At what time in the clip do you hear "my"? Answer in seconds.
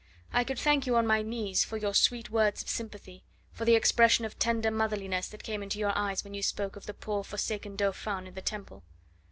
1.05-1.21